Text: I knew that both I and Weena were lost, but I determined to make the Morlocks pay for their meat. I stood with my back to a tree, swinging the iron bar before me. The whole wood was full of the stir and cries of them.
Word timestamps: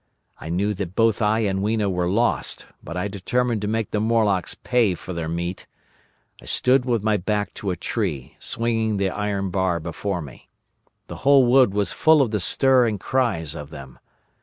I 0.39 0.49
knew 0.49 0.73
that 0.73 0.95
both 0.95 1.21
I 1.21 1.41
and 1.41 1.61
Weena 1.61 1.87
were 1.87 2.09
lost, 2.09 2.65
but 2.83 2.97
I 2.97 3.07
determined 3.07 3.61
to 3.61 3.67
make 3.67 3.91
the 3.91 3.99
Morlocks 3.99 4.55
pay 4.55 4.95
for 4.95 5.13
their 5.13 5.29
meat. 5.29 5.67
I 6.41 6.45
stood 6.45 6.85
with 6.85 7.03
my 7.03 7.17
back 7.17 7.53
to 7.61 7.69
a 7.69 7.75
tree, 7.75 8.35
swinging 8.39 8.97
the 8.97 9.11
iron 9.11 9.51
bar 9.51 9.79
before 9.79 10.23
me. 10.23 10.49
The 11.05 11.17
whole 11.17 11.45
wood 11.45 11.75
was 11.75 11.93
full 11.93 12.23
of 12.23 12.31
the 12.31 12.39
stir 12.39 12.87
and 12.87 12.99
cries 12.99 13.53
of 13.53 13.69
them. 13.69 13.99